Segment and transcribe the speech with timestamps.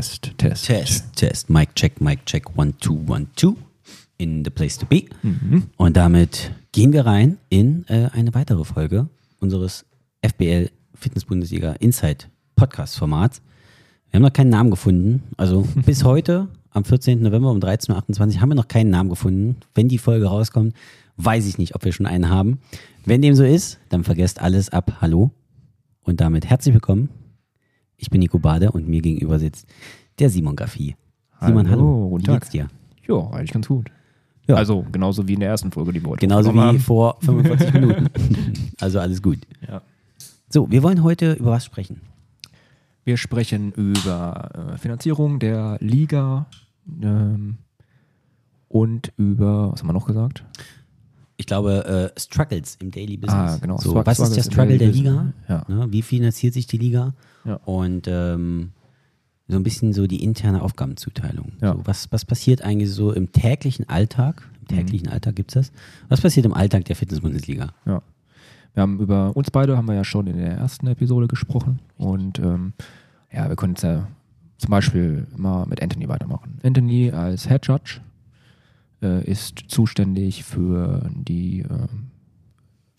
[0.00, 0.64] Test, Test.
[0.64, 1.50] Test, Test.
[1.50, 2.56] Mic check, Mic check.
[2.56, 3.58] One, two, one, two.
[4.16, 5.04] In the place to be.
[5.22, 5.64] Mhm.
[5.76, 9.10] Und damit gehen wir rein in äh, eine weitere Folge
[9.40, 9.84] unseres
[10.26, 13.42] FBL Fitness Bundesliga Inside Podcast Formats.
[14.10, 15.22] Wir haben noch keinen Namen gefunden.
[15.36, 17.20] Also bis heute, am 14.
[17.20, 19.56] November um 13.28 Uhr, haben wir noch keinen Namen gefunden.
[19.74, 20.74] Wenn die Folge rauskommt,
[21.18, 22.60] weiß ich nicht, ob wir schon einen haben.
[23.04, 24.96] Wenn dem so ist, dann vergesst alles ab.
[25.02, 25.30] Hallo.
[26.04, 27.10] Und damit herzlich willkommen.
[28.00, 29.68] Ich bin Nico Bade und mir gegenüber sitzt
[30.18, 30.96] der Simon Gaffi.
[31.40, 31.82] Simon, hallo.
[31.82, 32.40] Hallo, guten Wie Tag.
[32.40, 32.68] geht's dir?
[33.06, 33.90] Ja, eigentlich ganz gut.
[34.46, 34.54] Ja.
[34.54, 38.06] Also genauso wie in der ersten Folge, die wir heute Genauso wie vor 45 Minuten.
[38.80, 39.38] Also alles gut.
[39.60, 39.72] haben.
[39.72, 39.82] Ja.
[40.48, 42.00] So, wir wollen heute über was sprechen.
[43.04, 46.46] Wir sprechen über äh, Finanzierung der Liga
[47.02, 47.58] ähm,
[48.68, 50.44] und über, was haben wir noch gesagt?
[51.40, 53.52] Ich glaube, äh, Struggles im Daily Business.
[53.52, 53.78] Ah, genau.
[53.78, 55.32] So, was ist der Struggle der Liga?
[55.48, 55.64] Ja.
[55.68, 57.14] Ne, wie finanziert sich die Liga?
[57.46, 57.54] Ja.
[57.64, 58.72] Und ähm,
[59.48, 61.52] so ein bisschen so die interne Aufgabenzuteilung.
[61.62, 61.72] Ja.
[61.72, 64.42] So, was, was passiert eigentlich so im täglichen Alltag?
[64.60, 65.14] Im täglichen Mhm.
[65.14, 65.72] Alltag gibt es das.
[66.10, 67.72] Was passiert im Alltag der Fitness-Bundesliga?
[67.86, 68.02] Ja.
[68.74, 71.78] Wir haben über uns beide haben wir ja schon in der ersten Episode gesprochen.
[71.96, 72.74] Und ähm,
[73.32, 74.06] ja, wir können jetzt ja
[74.58, 76.58] zum Beispiel mal mit Anthony weitermachen.
[76.62, 78.00] Anthony als Head Judge
[79.00, 82.10] ist zuständig für die ähm,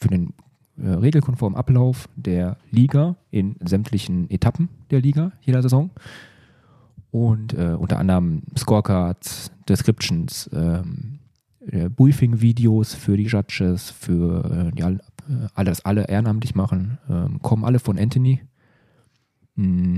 [0.01, 0.33] für den
[0.77, 5.91] äh, regelkonformen Ablauf der Liga in sämtlichen Etappen der Liga jeder Saison.
[7.11, 11.19] Und äh, unter anderem Scorecards, Descriptions, ähm,
[11.67, 14.95] äh, Briefing-Videos für die Judges, für äh, die all,
[15.29, 18.41] äh, alles alle ehrenamtlich machen, ähm, kommen alle von Anthony.
[19.55, 19.97] Mm.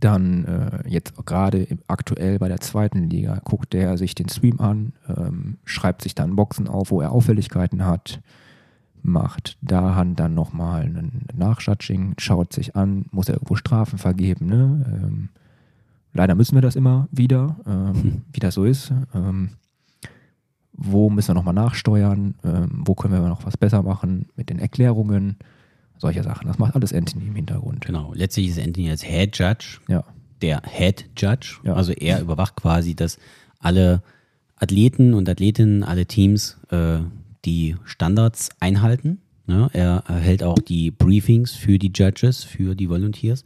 [0.00, 4.60] Dann äh, jetzt gerade im- aktuell bei der zweiten Liga guckt er sich den Stream
[4.60, 8.20] an, ähm, schreibt sich dann Boxen auf, wo er Auffälligkeiten hat,
[9.02, 14.46] macht da dann nochmal ein Nachjudging, schaut sich an, muss er irgendwo Strafen vergeben.
[14.46, 15.00] Ne?
[15.02, 15.28] Ähm,
[16.12, 18.92] leider müssen wir das immer wieder, ähm, wie das so ist.
[19.14, 19.50] Ähm,
[20.80, 24.60] wo müssen wir nochmal nachsteuern, ähm, wo können wir noch was besser machen mit den
[24.60, 25.36] Erklärungen,
[25.98, 26.46] solche Sachen.
[26.46, 27.84] Das macht alles Anthony im Hintergrund.
[27.84, 28.12] Genau.
[28.14, 30.04] Letztlich ist Anthony als Head Judge Ja,
[30.42, 31.56] der Head Judge.
[31.64, 31.74] Ja.
[31.74, 33.18] Also er überwacht quasi, dass
[33.58, 34.02] alle
[34.56, 36.98] Athleten und Athletinnen, alle Teams äh,
[37.44, 39.18] die Standards einhalten.
[39.46, 39.70] Ne?
[39.72, 43.44] Er erhält auch die Briefings für die Judges, für die Volunteers,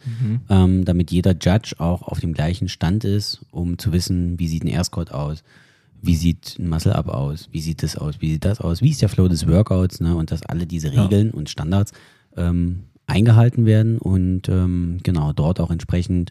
[0.51, 4.65] ähm, damit jeder Judge auch auf dem gleichen Stand ist, um zu wissen, wie sieht
[4.65, 5.45] ein Airscot aus,
[6.01, 9.01] wie sieht ein Muscle-Up aus, wie sieht das aus, wie sieht das aus, wie ist
[9.03, 10.17] der Flow des Workouts ne?
[10.17, 11.05] und dass alle diese Ja.
[11.05, 11.93] Regeln und Standards
[12.37, 16.31] ähm, eingehalten werden und ähm, genau dort auch entsprechend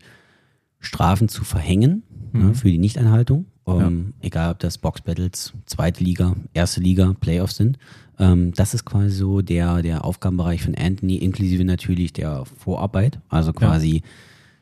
[0.80, 2.04] Strafen zu verhängen
[2.34, 3.46] ne, für die Nichteinhaltung.
[3.68, 7.78] Ähm, Egal, ob das Box Battles, zweite Liga, erste Liga, Playoffs sind.
[8.20, 13.54] Ähm, das ist quasi so der, der Aufgabenbereich von Anthony, inklusive natürlich der Vorarbeit, also
[13.54, 14.02] quasi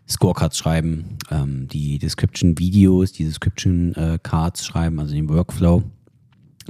[0.08, 5.84] Scorecards schreiben, ähm, die Description-Videos, die Description-Cards schreiben, also den Workflow.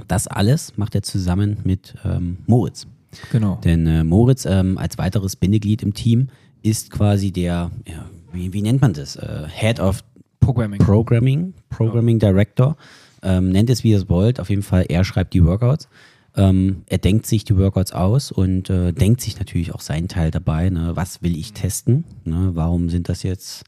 [0.06, 2.86] Das alles macht er zusammen mit ähm, Moritz.
[3.30, 3.60] Genau.
[3.64, 6.28] Denn äh, Moritz ähm, als weiteres Bindeglied im Team
[6.62, 9.16] ist quasi der, ja, wie, wie nennt man das?
[9.16, 10.02] Äh, Head of
[10.40, 10.80] Programming.
[10.80, 12.76] Programming, Programming Director.
[13.22, 14.40] Ähm, nennt es wie ihr es wollt.
[14.40, 15.88] Auf jeden Fall, er schreibt die Workouts.
[16.36, 20.30] Ähm, er denkt sich die Workouts aus und äh, denkt sich natürlich auch seinen Teil
[20.30, 20.70] dabei.
[20.70, 20.92] Ne?
[20.94, 22.04] Was will ich testen?
[22.24, 22.52] Ne?
[22.54, 23.64] Warum sind das jetzt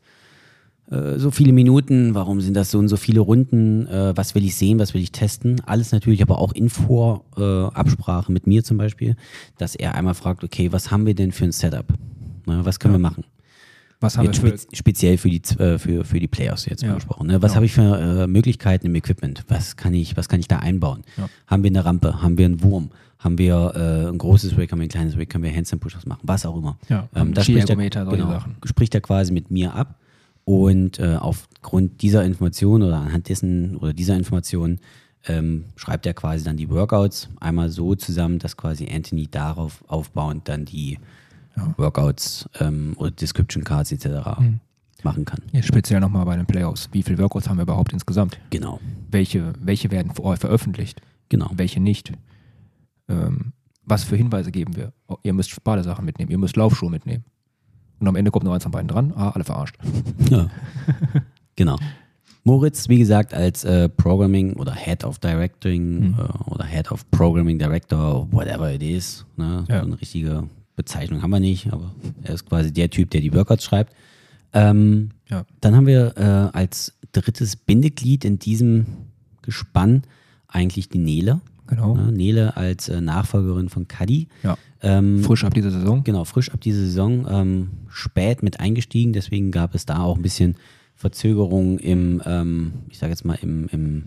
[0.93, 2.15] äh, so viele Minuten?
[2.15, 3.87] Warum sind das so und so viele Runden?
[3.87, 4.79] Äh, was will ich sehen?
[4.79, 5.61] Was will ich testen?
[5.67, 9.17] Alles natürlich aber auch in Vorabsprache äh, mit mir zum Beispiel,
[9.59, 11.87] dass er einmal fragt, okay, was haben wir denn für ein Setup?
[12.47, 12.61] Ne?
[12.65, 13.25] Was können wir machen?
[14.01, 16.89] Was haben wir für, spez speziell für die, äh, für, für die Playoffs jetzt Ja.
[16.89, 17.29] mal gesprochen.
[17.29, 17.41] Ne?
[17.41, 17.57] Was Ja.
[17.57, 19.45] habe ich für äh, Möglichkeiten im Equipment?
[19.49, 21.03] Was kann ich, was kann ich da einbauen?
[21.17, 21.29] Ja.
[21.47, 22.21] Haben wir eine Rampe?
[22.21, 22.91] Haben wir einen Wurm?
[23.21, 24.73] Haben wir äh, ein großes Rig?
[24.73, 25.31] Haben wir ein kleines Rig?
[25.31, 26.23] Können wir Handstand Push-Ups machen?
[26.25, 26.77] Was auch immer.
[26.89, 30.01] Ja, ähm, das spricht er, genau, spricht er quasi mit mir ab.
[30.45, 34.81] Und äh, aufgrund dieser Information oder anhand dessen oder dieser Information
[35.27, 40.49] ähm, schreibt er quasi dann die Workouts einmal so zusammen, dass quasi Anthony darauf aufbauend
[40.49, 40.99] dann die
[41.77, 44.07] Workouts ähm, oder Description Cards etc.
[44.39, 44.61] Hm.
[45.05, 45.43] machen kann.
[45.53, 46.89] Jetzt speziell nochmal bei den Playoffs.
[46.93, 48.39] Wie viele Workouts haben wir überhaupt insgesamt?
[48.51, 48.81] Genau,
[49.11, 51.01] Welche, welche werden vor- veröffentlicht?
[51.29, 51.51] genau.
[51.55, 52.13] Welche nicht?
[53.09, 53.53] Ähm,
[53.85, 54.93] was für Hinweise geben wir?
[55.09, 57.25] Oh, ihr müsst Badesachen mitnehmen, ihr müsst Laufschuhe mitnehmen.
[58.03, 59.13] Und am Ende kommt nur eins von beiden dran.
[59.15, 59.77] Ah, alle verarscht.
[60.29, 60.49] Ja.
[61.55, 61.79] genau.
[62.43, 66.15] Moritz, wie gesagt, als äh, Programming oder Head of Directing Mhm.
[66.19, 69.25] äh, oder Head of Programming Director, whatever it is.
[69.37, 69.65] Ne?
[69.69, 69.81] Ja.
[69.83, 71.95] So eine richtige Bezeichnung haben wir nicht, aber
[72.25, 73.95] er ist quasi der Typ, der die Workouts schreibt.
[74.53, 75.45] Ähm, Ja.
[75.61, 78.87] Dann haben wir äh, als drittes Bindeglied in diesem
[79.43, 80.03] Gespann
[80.49, 81.41] eigentlich die Nele.
[81.67, 81.95] Genau.
[81.97, 82.13] Ne?
[82.13, 84.29] Nele als äh, Nachfolgerin von Cuddy.
[84.43, 84.57] Ja.
[84.83, 86.03] Ähm, Frisch ab dieser Saison.
[86.05, 90.23] Genau, frisch ab dieser Saison, ähm, spät mit eingestiegen, deswegen gab es da auch ein
[90.23, 90.57] bisschen
[90.97, 94.05] Verzögerung im, ähm, ich sage jetzt mal, im, im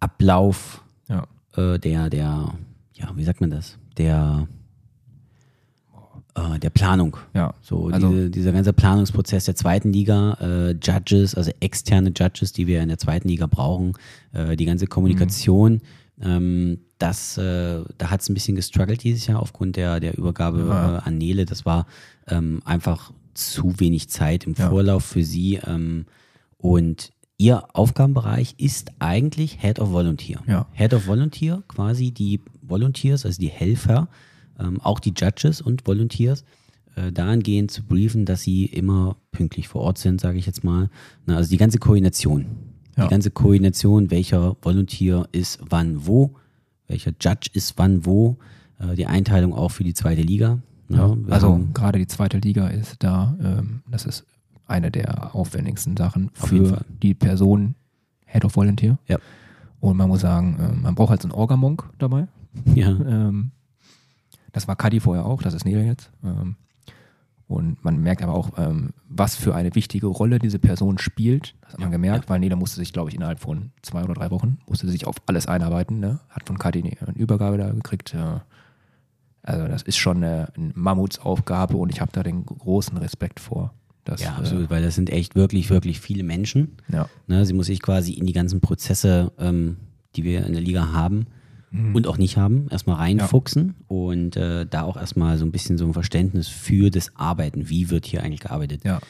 [0.00, 1.26] Ablauf Ja.
[1.56, 2.54] äh, der, der,
[2.94, 3.78] ja, wie sagt man das?
[3.96, 4.46] Der,
[6.34, 7.16] äh, der Planung.
[7.34, 7.54] Ja.
[7.62, 12.66] So, Also- diese, dieser ganze Planungsprozess der zweiten Liga, äh, Judges, also externe Judges, die
[12.66, 13.94] wir in der zweiten Liga brauchen,
[14.32, 15.80] äh, die ganze Kommunikation,
[16.20, 20.60] ähm, das, äh, da hat es ein bisschen gestruggelt dieses Jahr aufgrund der, der Übergabe
[20.60, 20.96] Ja.
[20.98, 21.44] äh, an Nele.
[21.44, 21.86] Das war
[22.28, 24.68] ähm, einfach zu wenig Zeit im Ja.
[24.70, 25.56] Vorlauf für sie.
[25.66, 26.06] Ähm,
[26.56, 30.40] und ihr Aufgabenbereich ist eigentlich Head of Volunteer.
[30.46, 30.66] Ja.
[30.72, 34.08] Head of Volunteer, quasi die Volunteers, also die Helfer,
[34.58, 36.44] ähm, auch die Judges und Volunteers,
[36.94, 40.90] äh, dahingehend zu briefen, dass sie immer pünktlich vor Ort sind, sage ich jetzt mal.
[41.26, 42.46] Na, also die ganze Koordination.
[42.96, 43.04] Ja.
[43.04, 46.34] Die ganze Koordination, welcher Volunteer ist wann wo,
[46.86, 48.36] welcher Judge ist wann wo,
[48.78, 50.58] äh, die Einteilung auch für die zweite Liga.
[50.88, 54.24] Ja, wir Also gerade die zweite Liga ist da, ähm, das ist
[54.66, 57.74] eine der aufwendigsten Sachen für die Person
[58.26, 58.98] Head of Volunteer.
[59.08, 59.18] Ja.
[59.80, 62.28] Und man muss sagen, ähm, man braucht halt so einen Orgamonk dabei.
[62.74, 63.50] ja, Ähm,
[64.52, 66.10] das war Kadi vorher auch, das ist Nele jetzt.
[66.22, 66.56] Ähm,
[67.46, 71.54] und man merkt aber auch, ähm, was für eine wichtige Rolle diese Person spielt.
[71.60, 74.14] Das hat man Ja, gemerkt, weil Nele musste sich, glaube ich, innerhalb von zwei oder
[74.14, 76.00] drei Wochen, musste sich auf alles einarbeiten.
[76.00, 76.20] Ne?
[76.30, 78.14] Hat von Kadi eine Übergabe da gekriegt.
[78.14, 78.40] Äh,
[79.42, 83.74] also das ist schon eine, eine Mammutsaufgabe und ich habe da den großen Respekt vor.
[84.04, 86.76] Dass, ja, äh, absolut, weil das sind echt wirklich, wirklich viele Menschen.
[86.88, 87.08] ja.
[87.26, 89.76] Ne, sie muss sich quasi in die ganzen Prozesse, ähm,
[90.16, 91.26] die wir in der Liga haben
[91.92, 95.86] und auch nicht haben, erstmal reinfuchsen und äh, da auch erstmal so ein bisschen so
[95.86, 97.68] ein Verständnis für das Arbeiten.
[97.68, 98.82] Wie wird hier eigentlich gearbeitet?
[98.84, 99.00] ja.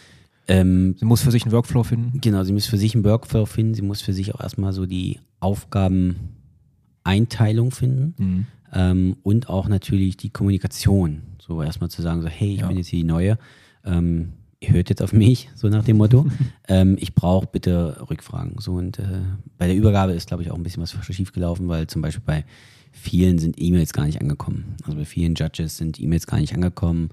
[0.47, 2.21] Ähm, Sie muss für sich einen Workflow finden.
[2.21, 4.85] genau, sie muss für sich einen Workflow finden, sie muss für sich auch erstmal so
[4.85, 8.47] die Aufgabeneinteilung finden Mhm.
[8.73, 11.23] ähm, und auch natürlich die Kommunikation.
[11.39, 12.69] So erstmal zu sagen, so, hey, ich Ja.
[12.69, 13.39] bin jetzt hier die Neue,
[13.85, 14.33] ähm,
[14.69, 16.27] ihr hört jetzt auf mich, so nach dem Motto.
[16.69, 18.57] ähm, ich brauche bitte Rückfragen.
[18.59, 19.03] So und äh,
[19.59, 22.23] bei der Übergabe ist, glaube ich, auch ein bisschen was schief gelaufen, weil zum Beispiel
[22.25, 22.45] bei
[22.93, 24.77] vielen sind E-Mails gar nicht angekommen.
[24.85, 27.11] Also bei vielen Judges sind E-Mails gar nicht angekommen,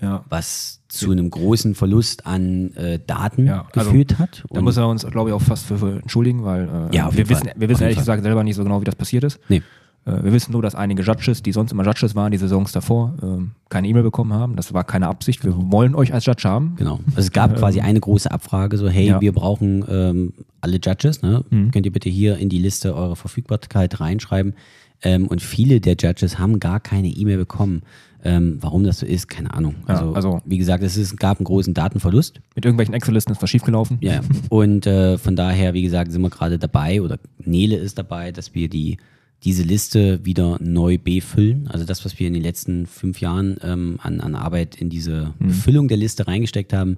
[0.00, 0.24] Ja.
[0.28, 4.44] was zu einem großen Verlust an äh, Daten Ja, also geführt hat.
[4.50, 7.28] Da muss er uns, glaube ich, auch fast für, für entschuldigen, weil äh, Ja, wir
[7.28, 7.54] wissen, Fall.
[7.56, 8.02] wir wissen ehrlich Fall.
[8.04, 9.38] gesagt selber nicht so genau, wie das passiert ist.
[9.48, 9.62] Nee.
[10.06, 13.14] Äh, wir wissen nur, dass einige Judges, die sonst immer Judges waren, die Saisons davor,
[13.22, 14.56] ähm, keine E-Mail bekommen haben.
[14.56, 15.44] Das war keine Absicht.
[15.44, 16.74] Wir wollen euch als Judge haben.
[16.76, 17.00] Genau.
[17.10, 19.20] Also es gab quasi eine große Abfrage, so hey, Ja.
[19.20, 21.44] wir brauchen ähm, alle Judges, ne?
[21.50, 21.70] Mhm.
[21.70, 24.54] Könnt ihr bitte hier in die Liste eure Verfügbarkeit reinschreiben.
[25.02, 27.82] Ähm, und viele der Judges haben gar keine E-Mail bekommen.
[28.26, 29.74] Ähm, warum das so ist, keine Ahnung.
[29.86, 32.40] Ja, Also, also- wie gesagt, es ist, gab einen großen Datenverlust.
[32.54, 33.98] Mit irgendwelchen Excel-Listen ist was schiefgelaufen.
[34.00, 34.20] Ja.
[34.48, 38.54] und äh, von daher, wie gesagt, sind wir gerade dabei oder Nele ist dabei, dass
[38.54, 38.96] wir die
[39.44, 41.68] diese Liste wieder neu befüllen.
[41.68, 45.32] Also das, was wir in den letzten fünf Jahren ähm, an, an Arbeit in diese
[45.38, 45.46] Mhm.
[45.48, 46.96] Befüllung der Liste reingesteckt haben,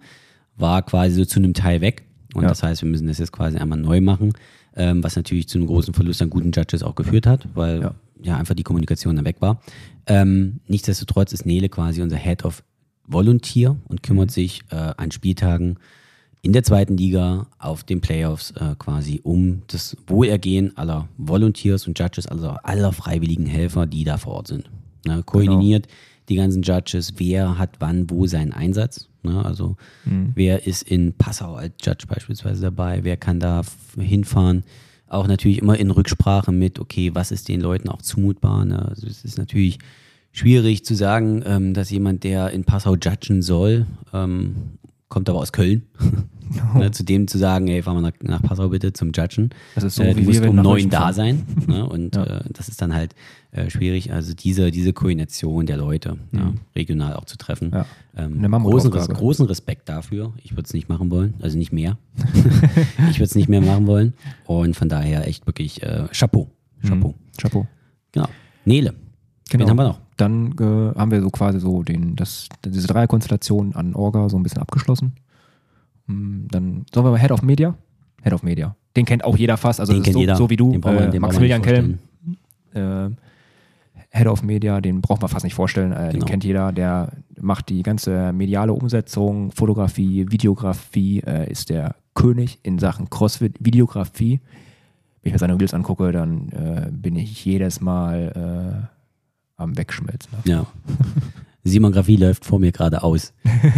[0.57, 2.05] war quasi so zu einem Teil weg.
[2.35, 2.49] Und Ja.
[2.49, 4.33] das heißt, wir müssen das jetzt quasi einmal neu machen,
[4.77, 7.95] ähm, was natürlich zu einem großen Verlust an guten Judges auch geführt hat, weil ja,
[8.23, 8.37] Ja.
[8.39, 9.61] einfach die Kommunikation dann weg war.
[10.07, 12.63] Ähm, nichtsdestotrotz ist Nele quasi unser Head of
[13.07, 15.77] Volunteer und kümmert sich äh, an Spieltagen
[16.43, 21.99] in der zweiten Liga auf den Playoffs äh, quasi um das Wohlergehen aller Volunteers und
[21.99, 24.71] Judges, also aller freiwilligen Helfer, die da vor Ort sind.
[25.07, 25.87] Ne, koordiniert
[26.29, 29.09] die ganzen Judges, wer hat wann wo seinen Einsatz.
[29.23, 33.63] Ne, also wer ist in Passau als Judge beispielsweise dabei, wer kann da
[33.99, 34.65] hinfahren.
[35.09, 38.65] Auch natürlich immer in Rücksprache mit, okay, was ist den Leuten auch zumutbar.
[38.65, 38.89] Ne?
[38.89, 39.79] Also es ist natürlich
[40.33, 45.53] schwierig zu sagen, ähm, dass jemand, der in Passau judgen soll, ähm, kommt aber aus
[45.53, 45.83] Köln.
[46.75, 49.51] ne, zu dem zu sagen, hey, fahr mal nach, nach Passau bitte zum Judgen.
[49.75, 51.15] Das ist so, äh, du musst wir um neun da fahren.
[51.15, 51.43] sein.
[51.67, 51.87] Ne?
[51.89, 52.25] Und Ja.
[52.25, 53.15] äh, das ist dann halt
[53.53, 54.13] äh, schwierig.
[54.13, 57.69] Also diese, diese Koordination der Leute ja, regional auch zu treffen.
[57.69, 57.75] Mhm.
[57.75, 57.87] Ja.
[58.17, 58.93] Ähm, großen.
[58.93, 60.33] Res großen Respekt dafür.
[60.43, 61.99] Ich würde es nicht machen wollen, also nicht mehr.
[63.11, 64.15] ich würde es nicht mehr machen wollen.
[64.47, 66.51] Und von daher echt wirklich äh, Chapeau.
[66.87, 67.15] Chapeau.
[67.41, 67.67] Chapeau.
[68.13, 68.29] Genau.
[68.65, 68.95] Nele.
[69.49, 69.65] Genau.
[69.65, 70.01] Wen haben wir noch?
[70.17, 74.43] Dann äh, haben wir so quasi so den, das, diese Dreierkonstellation an Orga so ein
[74.43, 75.13] bisschen abgeschlossen.
[76.07, 77.75] Hm, Dann sollen wir mal Head of Media.
[78.23, 78.75] Head of Media.
[78.97, 79.81] Den kennt auch jeder fast.
[79.81, 80.37] Also Den kennt so, jeder.
[80.37, 81.99] so wie du, Den wir- äh, den Maximilian Kelm,
[82.75, 83.09] äh,
[84.11, 85.93] Head of Media, den braucht man fast nicht vorstellen.
[85.93, 86.27] Äh, Den Genau.
[86.27, 86.73] kennt jeder.
[86.73, 93.57] Der macht die ganze mediale Umsetzung, Fotografie, Videografie, äh, ist der König in Sachen CrossFit,
[93.61, 94.41] Videografie.
[95.23, 100.31] Wenn ich mir seine Reels angucke, dann äh, bin ich jedes Mal äh, am Wegschmelzen.
[100.45, 100.67] Ne?
[101.67, 101.73] Ja.
[101.73, 103.33] Simografie läuft vor mir gerade aus.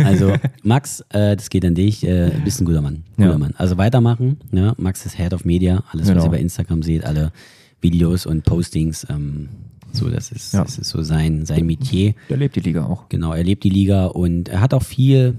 [0.05, 3.05] Also Max, äh, das geht an dich, äh, bist ein guter Mann.
[3.17, 3.39] Guter Ja.
[3.39, 3.55] Mann.
[3.57, 4.39] Also weitermachen.
[4.53, 4.75] Ja.
[4.79, 5.83] Max ist Head of Media.
[5.91, 6.25] Alles, was Genau.
[6.25, 7.33] ihr bei Instagram seht, alle
[7.81, 9.07] Videos und Postings.
[9.11, 9.49] Ähm,
[9.93, 10.65] so, das ist, Ja.
[10.65, 12.15] das ist so sein, sein Metier.
[12.29, 13.09] Der lebt die Liga auch.
[13.09, 15.37] Genau, er lebt die Liga und er hat auch viel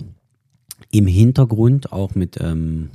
[0.91, 2.89] im Hintergrund, auch mit, ähm,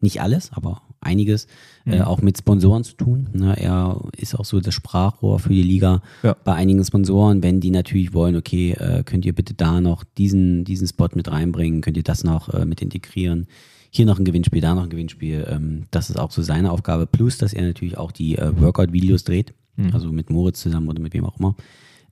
[0.00, 1.46] nicht alles, aber einiges,
[1.86, 3.28] äh, auch mit Sponsoren zu tun.
[3.32, 6.36] Ne, er ist auch so das Sprachrohr für die Liga Ja.
[6.44, 10.64] bei einigen Sponsoren, wenn die natürlich wollen, okay, äh, könnt ihr bitte da noch diesen,
[10.64, 13.46] diesen Spot mit reinbringen, könnt ihr das noch äh, mit integrieren.
[13.90, 15.46] Hier noch ein Gewinnspiel, da noch ein Gewinnspiel.
[15.48, 17.06] Ähm, das ist auch so seine Aufgabe.
[17.06, 19.54] Plus, dass er natürlich auch die äh, Workout-Videos dreht,
[19.92, 21.54] also mit Moritz zusammen oder mit wem auch immer.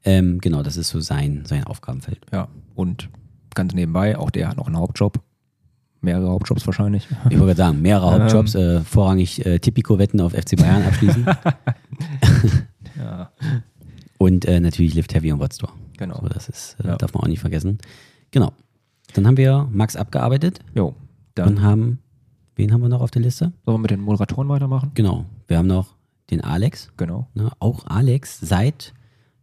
[0.04, 2.20] Ähm, genau, das ist so sein, sein Aufgabenfeld.
[2.32, 2.48] Ja.
[2.74, 3.08] Und
[3.54, 5.18] ganz nebenbei, auch der hat noch einen Hauptjob.
[6.04, 7.08] Mehrere Hauptjobs wahrscheinlich.
[7.30, 11.26] Ich wollte sagen, mehrere Hauptjobs, äh, vorrangig äh, Tipico-Wetten auf FC Bayern abschließen
[12.98, 13.30] Ja.
[14.18, 15.72] und äh, natürlich Lift Heavy und Watstore.
[15.98, 16.20] Genau.
[16.20, 16.96] So, das ist, äh, Ja.
[16.96, 17.78] darf man auch nicht vergessen.
[18.30, 18.52] Genau.
[19.14, 20.94] Dann haben wir Max abgearbeitet Jo.
[21.34, 21.98] Dann und haben,
[22.56, 23.52] wen haben wir noch auf der Liste?
[23.64, 24.92] sollen wir mit den Moderatoren weitermachen?
[24.94, 25.94] Genau, wir haben noch
[26.30, 26.90] den Alex.
[26.96, 27.28] Genau.
[27.34, 27.50] Ne?
[27.58, 28.94] Auch Alex seit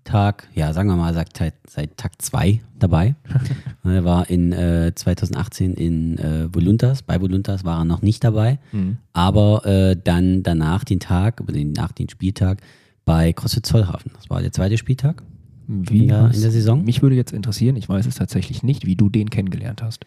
[0.04, 1.30] Tag, ja, sagen wir mal, seit,
[1.68, 3.16] seit Tag zwei dabei.
[3.84, 8.60] er war in äh, 2018 in äh, Voluntas, bei Voluntas war er noch nicht dabei,
[8.72, 8.98] Mhm.
[9.14, 12.62] aber äh, dann danach den Tag, den, nach den Spieltag
[13.06, 14.12] bei CrossFit Zollhafen.
[14.16, 15.24] Das war der zweite Spieltag.
[15.68, 16.84] Wie In der- in der Saison?
[16.84, 20.06] Mich würde jetzt interessieren, ich weiß es tatsächlich nicht, wie du den kennengelernt hast.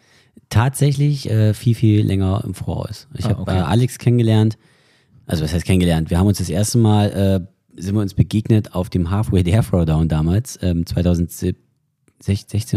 [0.50, 3.08] Tatsächlich äh, viel, viel länger im Voraus.
[3.14, 3.56] Ich Ah, habe okay.
[3.58, 4.58] äh, Alex kennengelernt,
[5.26, 6.10] also was heißt kennengelernt?
[6.10, 9.64] Wir haben uns das erste Mal, äh, sind wir uns begegnet auf dem Halfway Dare
[9.64, 11.54] Throwdown damals, ähm, 2016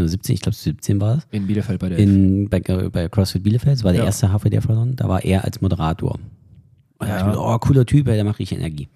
[0.02, 3.44] oder 17, ich glaube 17 war es, In Bielefeld bei der in, bei, bei CrossFit
[3.44, 4.06] Bielefeld, das war der Ja.
[4.08, 6.14] erste Halfway Dare Throwdown, da war er als Moderator.
[6.14, 6.22] Und
[7.00, 7.14] da Ja.
[7.18, 8.88] dachte ich mir, oh, cooler Typ, ey, der macht richtig Energie.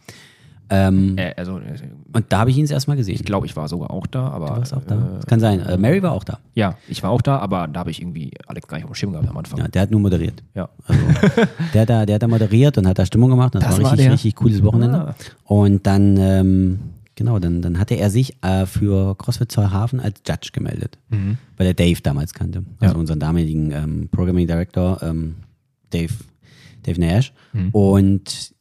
[0.74, 1.76] Ähm, äh, also äh,
[2.14, 3.16] und da habe ich ihn das erste Mal gesehen.
[3.16, 4.96] ich glaube, ich war sogar auch da, aber Du warst auch da.
[4.96, 5.60] Äh, Das kann sein.
[5.60, 6.40] Äh, Mary war auch da.
[6.56, 8.96] ja, ich war auch da, aber da habe ich irgendwie Alex gar nicht auf dem
[8.96, 9.60] Schirm gehabt am Anfang.
[9.60, 10.42] Ja, der hat nur moderiert.
[10.56, 10.70] Ja.
[10.88, 11.02] Also,
[11.74, 13.54] der, hat da, der hat da moderiert und hat da Stimmung gemacht.
[13.56, 14.14] Das, Das war war richtig, der?
[14.14, 14.98] richtig cooles Wochenende.
[15.10, 15.16] Ah.
[15.44, 16.80] Und dann, ähm,
[17.16, 21.38] genau, dann, dann hatte er sich äh, für CrossFit Zollhafen als Judge gemeldet, Mhm.
[21.58, 22.64] weil er Dave damals kannte.
[22.80, 23.00] Also Ja.
[23.00, 25.36] unseren damaligen ähm, Programming Director, ähm,
[25.90, 26.14] Dave,
[26.84, 27.34] Dave Nash.
[27.54, 27.70] Mhm.
[27.72, 28.52] Und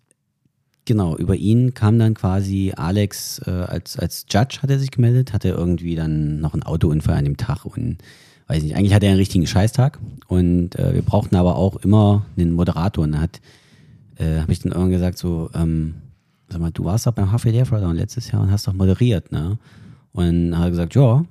[0.90, 5.32] genau, über ihn kam dann quasi Alex äh, als, als Judge hat er sich gemeldet,
[5.32, 7.98] hatte irgendwie dann noch einen Autounfall an dem Tag und
[8.48, 12.26] weiß nicht, eigentlich hatte er einen richtigen Scheißtag und äh, wir brauchten aber auch immer
[12.36, 13.40] einen Moderator und da hat,
[14.16, 15.94] äh, habe ich dann irgendwann gesagt so, ähm,
[16.48, 19.58] sag mal, du warst doch beim HFD Throwdown letztes Jahr und hast doch moderiert, ne?
[20.10, 21.24] Und dann hat er gesagt, ja,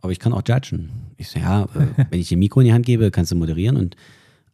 [0.00, 0.88] aber ich kann auch judgen.
[1.18, 3.76] Ich so, ja, äh, wenn ich dir Mikro in die Hand gebe, kannst du moderieren
[3.76, 3.94] und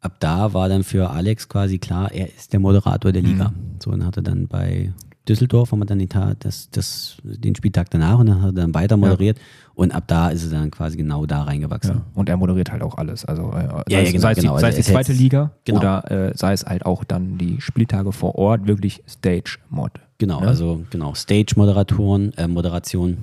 [0.01, 3.53] ab da war dann für Alex quasi klar, er ist der Moderator der Liga.
[3.83, 4.93] So, und hatte dann bei
[5.29, 8.53] Düsseldorf haben wir dann den, Tag, das, das, den Spieltag danach und dann hat er
[8.53, 9.39] dann weiter moderiert
[9.75, 11.97] und ab da ist er dann quasi genau da reingewachsen.
[11.97, 12.03] Ja.
[12.15, 13.25] Und er moderiert halt auch alles.
[13.25, 14.59] Also äh, sei, ja, es, genau, sei es die, genau.
[14.59, 15.81] sei es die Also er ist zweite Liga genau.
[15.81, 19.93] oder äh, sei es halt auch dann die Spieltage vor Ort, wirklich Stage-Mod.
[20.17, 20.49] Genau, Ne?
[20.49, 23.19] also genau, Stage-Moderatoren, äh, Moderation,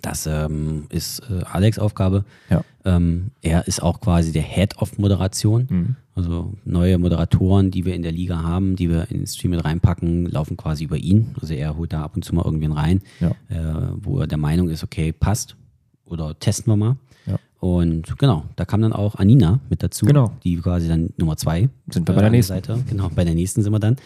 [0.00, 2.24] das ähm, ist äh, Alex Aufgabe.
[2.48, 2.64] Ja.
[2.84, 5.66] Ähm, er ist auch quasi der Head of Moderation.
[5.68, 5.96] Mhm.
[6.14, 9.64] Also neue Moderatoren, die wir in der Liga haben, die wir in den Stream mit
[9.64, 11.34] reinpacken, laufen quasi über ihn.
[11.40, 13.30] Also er holt da ab und zu mal irgendwen rein, Ja.
[13.48, 15.56] äh, wo er der Meinung ist, okay, passt
[16.04, 16.96] oder testen wir mal.
[17.26, 17.36] Ja.
[17.60, 20.32] Und genau, da kam dann auch Anina mit dazu, Genau.
[20.44, 22.54] die quasi dann Nummer zwei Sind wir bei der nächsten.
[22.54, 22.78] Seite.
[22.88, 23.96] Genau, bei der nächsten sind wir dann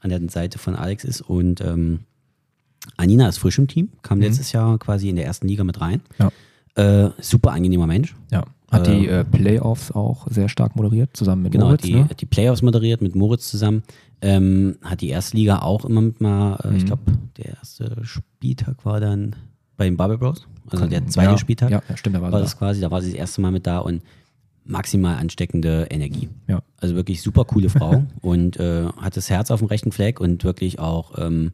[0.00, 2.00] an der Seite von Alex ist und ähm,
[2.96, 6.00] Anina ist frisch im Team, kam letztes Jahr quasi in der ersten Liga mit rein.
[6.18, 6.24] Mhm.
[6.76, 7.04] Ja.
[7.06, 8.14] Äh, super angenehmer Mensch.
[8.30, 8.44] Ja.
[8.70, 11.82] Hat die äh, Playoffs auch sehr stark moderiert, zusammen mit Genau, Moritz.
[11.82, 12.08] die, ne?
[12.08, 13.82] hat die Playoffs moderiert mit Moritz zusammen.
[14.22, 16.76] Ähm, hat die erste Liga auch immer mit mal, äh, Mhm.
[16.76, 17.02] ich glaube,
[17.36, 19.36] der erste Spieltag war dann
[19.76, 20.46] bei den Bubble Bros.
[20.70, 23.02] Also der zweite ja, Spieltag Ja, stimmt, da war, war sie das quasi, da war
[23.02, 24.00] sie das erste Mal mit da und
[24.64, 26.28] maximal ansteckende Energie.
[26.46, 26.62] Ja.
[26.78, 30.44] Also wirklich super coole Frau und äh, hat das Herz auf dem rechten Fleck und
[30.44, 31.52] wirklich auch, ähm,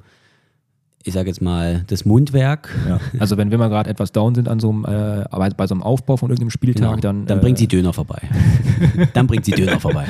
[1.09, 2.75] ich sage jetzt mal, das Mundwerk.
[2.89, 3.01] Ja.
[3.19, 5.75] Also wenn wir mal gerade etwas down sind an so einem, äh, aber bei so
[5.75, 8.21] einem Aufbau von irgendeinem Spieltag, dann, dann äh, bringt sie Döner vorbei.
[9.15, 10.07] dann bringt sie Döner vorbei.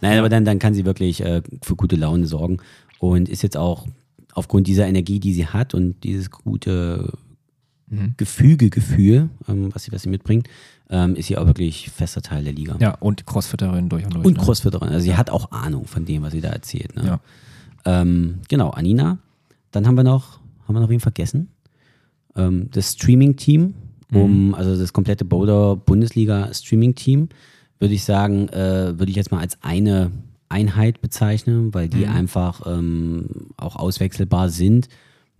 [0.00, 2.58] Nein, aber dann, dann kann sie wirklich äh, für gute Laune sorgen
[2.98, 3.86] und ist jetzt auch
[4.32, 7.12] aufgrund dieser Energie, die sie hat und dieses gute
[7.90, 8.14] Mhm.
[8.16, 10.48] Gefüge-Gefühl, ähm, was, sie, was sie mitbringt,
[10.90, 12.76] ähm, ist sie auch wirklich fester Teil der Liga.
[12.80, 14.26] Ja, und Crossfitterin durch und durch.
[14.26, 14.42] Und ne?
[14.42, 14.88] Crossfitterin.
[14.88, 16.96] Also sie hat auch Ahnung von dem, was sie da erzählt.
[16.96, 17.06] Ne?
[17.06, 17.20] Ja.
[17.84, 19.18] Ähm, genau, Anina.
[19.70, 20.37] Dann haben wir noch,
[20.68, 21.48] haben wir noch wen vergessen?
[22.36, 23.74] Ähm, das Streaming-Team,
[24.12, 27.28] um, also das komplette Boulder Bundesliga Streaming-Team,
[27.78, 30.10] würde ich sagen, äh, würde ich jetzt mal als eine
[30.48, 34.88] Einheit bezeichnen, weil die einfach ähm, auch auswechselbar sind,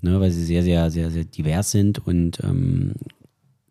[0.01, 2.93] ne, weil sie sehr, sehr, sehr, sehr divers sind und ähm,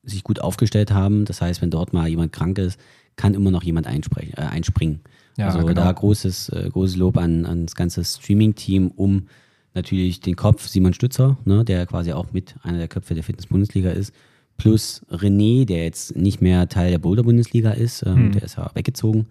[0.03, 1.25] sich gut aufgestellt haben.
[1.25, 2.79] Das heißt, wenn dort mal jemand krank ist,
[3.15, 5.01] kann immer noch jemand äh, einspringen.
[5.37, 5.73] Ja, also genau.
[5.73, 9.27] da großes, äh, großes Lob an, an das ganze Streaming-Team, um
[9.77, 13.91] natürlich den Kopf Simon Stützer, ne, der quasi auch mit einer der Köpfe der Fitness-Bundesliga
[13.91, 14.11] ist,
[14.57, 18.31] plus René, der jetzt nicht mehr Teil der Boulder-Bundesliga ist, ähm, Hm.
[18.33, 19.27] der ist ja weggezogen.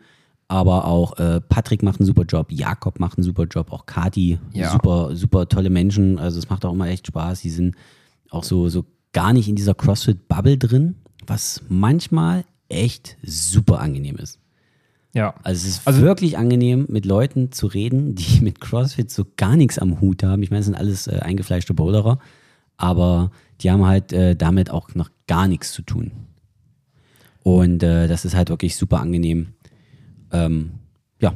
[0.48, 4.38] Aber auch äh, Patrick macht einen super Job, Jakob macht einen super Job, auch Kati,
[4.52, 4.70] Ja.
[4.70, 6.18] super, super tolle Menschen.
[6.20, 7.40] Also es macht auch immer echt Spaß.
[7.40, 7.74] Die sind
[8.30, 10.94] auch so, so gar nicht in dieser CrossFit-Bubble drin,
[11.26, 14.38] was manchmal echt super angenehm ist.
[15.16, 15.34] Ja.
[15.42, 19.56] Also es ist Also- wirklich angenehm, mit Leuten zu reden, die mit CrossFit so gar
[19.56, 20.42] nichts am Hut haben.
[20.42, 22.18] Ich meine, es sind alles äh, eingefleischte Boulderer,
[22.76, 23.30] aber
[23.62, 26.10] die haben halt äh, damit auch noch gar nichts zu tun.
[27.42, 29.48] Und äh, das ist halt wirklich super angenehm.
[30.32, 30.72] Ähm,
[31.20, 31.30] ja,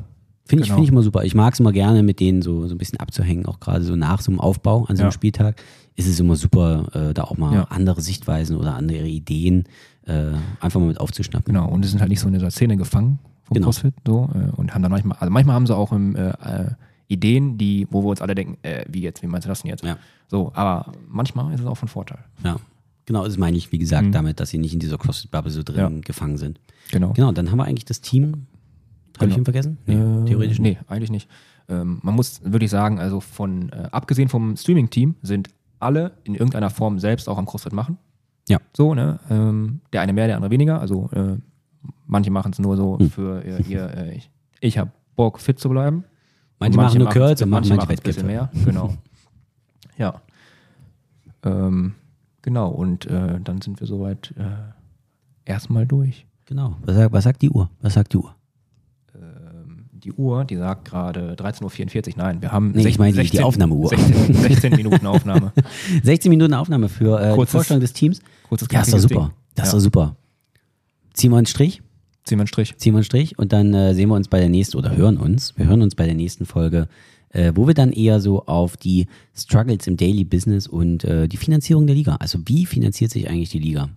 [0.44, 0.74] finde ich, Genau.
[0.76, 1.24] finde ich immer super.
[1.24, 3.94] Ich mag es immer gerne, mit denen so, so ein bisschen abzuhängen, auch gerade so
[3.96, 5.12] nach so einem Aufbau an so einem Ja.
[5.12, 5.62] Spieltag.
[5.96, 7.62] Ist es immer super, äh, da auch mal Ja.
[7.64, 9.64] andere Sichtweisen oder andere Ideen
[10.06, 11.54] äh, einfach mal mit aufzuschnappen.
[11.54, 13.18] Genau, und die sind halt nicht so in dieser Szene gefangen
[13.50, 13.66] vom Genau.
[13.66, 16.70] CrossFit so äh, und haben dann manchmal, also manchmal haben sie auch im, äh, äh,
[17.08, 19.68] Ideen, die, wo wir uns alle denken, äh, wie jetzt, wie meinst du das denn
[19.70, 19.82] jetzt?
[19.84, 19.96] Ja.
[20.28, 22.20] So, aber manchmal ist es auch von Vorteil.
[22.44, 22.56] Ja,
[23.04, 25.84] genau, das meine ich, wie gesagt, damit, dass sie nicht in dieser CrossFit-Bubble so drin
[25.90, 25.96] Mhm.
[25.96, 26.00] Ja.
[26.04, 26.60] gefangen sind.
[26.92, 27.12] Genau.
[27.14, 28.46] Genau, dann haben wir eigentlich das Team.
[29.18, 29.38] Habe ich Genau.
[29.38, 29.78] ihn vergessen?
[29.86, 31.28] Äh, theoretisch Nee, eigentlich nicht.
[31.68, 36.70] Ähm, man muss wirklich sagen, also von, äh, abgesehen vom Streaming-Team, sind alle in irgendeiner
[36.70, 37.98] Form selbst auch am CrossFit machen.
[38.48, 38.58] Ja.
[38.72, 39.18] So, ne?
[39.30, 40.80] Ähm, der eine mehr, der andere weniger.
[40.80, 41.36] Also äh,
[42.10, 43.10] manche machen es nur so Hm.
[43.10, 46.04] für äh, ihr, äh, ich, ich habe Bock, fit zu bleiben.
[46.58, 48.50] Manche machen nur Curls und manche manche machen ein bisschen mehr.
[48.64, 48.94] Genau.
[49.96, 50.20] ja.
[51.42, 51.94] Ähm,
[52.42, 56.26] genau, und äh, dann sind wir soweit äh, erstmal durch.
[56.46, 56.76] Genau.
[56.84, 57.70] Was sagt, was sagt die Uhr?
[57.80, 58.34] Was sagt die Uhr?
[59.92, 62.14] Die Uhr, die sagt gerade 13.44 Uhr.
[62.16, 63.88] Nein, wir haben Nee, ich meine die- die Aufnahmeuhr.
[63.90, 65.52] 16, 16 Minuten Aufnahme.
[66.02, 68.20] 16 Minuten Aufnahme für äh, die Kurzes- Vorstellung des Teams.
[68.48, 69.14] kurzes, Ja, ist doch super.
[69.26, 69.30] Ding.
[69.56, 69.76] Das ist Ja.
[69.78, 70.16] doch super.
[71.12, 71.82] Ziehen wir einen Strich,
[72.24, 72.76] Ziehen wir einen Strich.
[72.76, 75.16] ziehen wir einen Strich und dann äh, sehen wir uns bei der nächsten oder hören
[75.16, 75.56] uns.
[75.56, 76.88] Wir hören uns bei der nächsten Folge,
[77.30, 81.36] äh, wo wir dann eher so auf die Struggles im Daily Business und äh, die
[81.36, 82.16] Finanzierung der Liga.
[82.16, 83.88] Also wie finanziert sich eigentlich die Liga?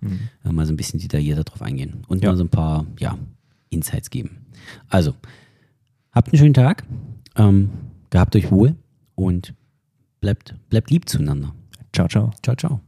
[0.44, 2.30] Äh, mal so ein bisschen detaillierter drauf eingehen und Ja.
[2.30, 3.18] mal so ein paar ja,
[3.70, 4.38] Insights geben.
[4.88, 5.14] Also,
[6.12, 6.84] habt einen schönen Tag,
[7.36, 7.70] ähm,
[8.10, 8.74] gehabt euch wohl
[9.16, 9.52] und
[10.20, 11.54] bleibt, bleibt lieb zueinander.
[11.92, 12.30] Ciao, ciao.
[12.42, 12.80] Ciao, ciao.